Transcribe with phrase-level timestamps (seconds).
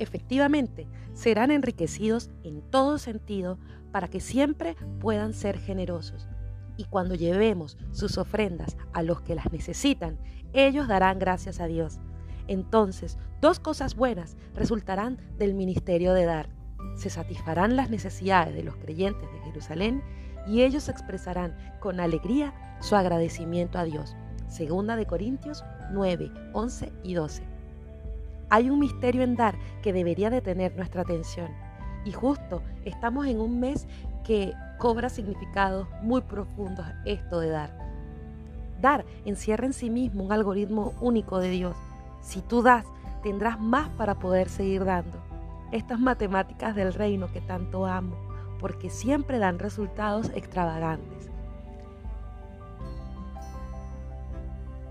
[0.00, 3.58] Efectivamente, serán enriquecidos en todo sentido
[3.92, 6.26] para que siempre puedan ser generosos.
[6.78, 10.18] Y cuando llevemos sus ofrendas a los que las necesitan,
[10.54, 12.00] ellos darán gracias a Dios.
[12.48, 16.48] Entonces, dos cosas buenas resultarán del ministerio de dar.
[16.96, 20.02] Se satisfarán las necesidades de los creyentes de Jerusalén
[20.46, 24.16] y ellos expresarán con alegría su agradecimiento a Dios.
[24.50, 27.44] Segunda de Corintios 9, 11 y 12.
[28.50, 31.48] Hay un misterio en dar que debería de tener nuestra atención.
[32.04, 33.86] Y justo estamos en un mes
[34.24, 37.70] que cobra significados muy profundos esto de dar.
[38.80, 41.76] Dar encierra en sí mismo un algoritmo único de Dios.
[42.20, 42.84] Si tú das,
[43.22, 45.18] tendrás más para poder seguir dando.
[45.70, 48.16] Estas matemáticas del reino que tanto amo,
[48.58, 51.30] porque siempre dan resultados extravagantes.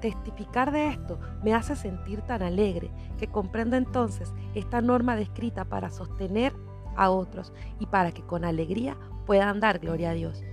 [0.00, 5.90] Testificar de esto me hace sentir tan alegre que comprendo entonces esta norma descrita para
[5.90, 6.52] sostener
[6.96, 10.44] a otros y para que con alegría puedan dar gloria a Dios.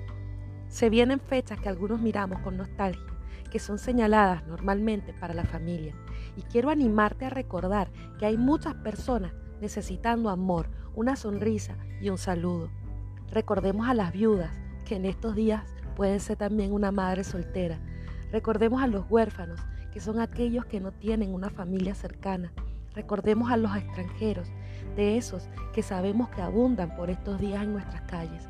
[0.68, 3.14] Se vienen fechas que algunos miramos con nostalgia,
[3.52, 5.94] que son señaladas normalmente para la familia,
[6.36, 12.18] y quiero animarte a recordar que hay muchas personas necesitando amor, una sonrisa y un
[12.18, 12.70] saludo.
[13.30, 14.52] Recordemos a las viudas,
[14.86, 15.64] que en estos días
[15.96, 17.80] pueden ser también una madre soltera,
[18.34, 19.60] Recordemos a los huérfanos,
[19.92, 22.52] que son aquellos que no tienen una familia cercana.
[22.96, 24.48] Recordemos a los extranjeros,
[24.96, 28.50] de esos que sabemos que abundan por estos días en nuestras calles.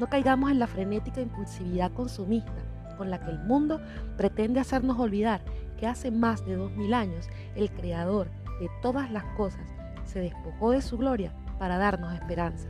[0.00, 2.52] No caigamos en la frenética impulsividad consumista
[2.98, 3.80] con la que el mundo
[4.16, 5.40] pretende hacernos olvidar
[5.78, 8.28] que hace más de dos mil años el Creador
[8.58, 9.68] de todas las cosas
[10.04, 12.68] se despojó de su gloria para darnos esperanza.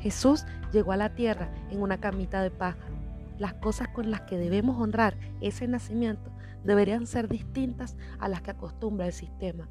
[0.00, 2.88] Jesús llegó a la tierra en una camita de paja
[3.38, 6.30] las cosas con las que debemos honrar ese nacimiento
[6.64, 9.68] deberían ser distintas a las que acostumbra el sistema.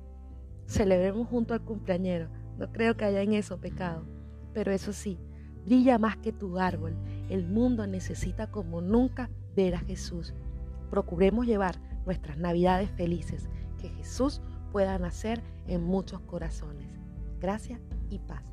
[0.65, 4.05] Celebremos junto al cumpleañero, no creo que haya en eso pecado,
[4.53, 5.19] pero eso sí,
[5.65, 6.95] brilla más que tu árbol,
[7.29, 10.33] el mundo necesita como nunca ver a Jesús.
[10.89, 13.49] Procuremos llevar nuestras navidades felices,
[13.79, 14.41] que Jesús
[14.71, 16.87] pueda nacer en muchos corazones.
[17.39, 17.79] Gracias
[18.09, 18.43] y paz.